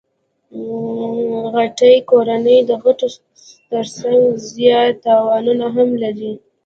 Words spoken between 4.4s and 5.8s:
زیات تاوانونه